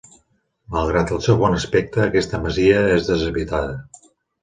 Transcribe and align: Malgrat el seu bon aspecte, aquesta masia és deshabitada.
Malgrat 0.75 1.13
el 1.17 1.21
seu 1.27 1.37
bon 1.45 1.59
aspecte, 1.59 2.03
aquesta 2.07 2.43
masia 2.49 2.83
és 2.99 3.15
deshabitada. 3.15 4.05